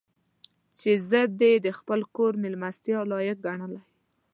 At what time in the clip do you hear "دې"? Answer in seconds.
1.39-1.53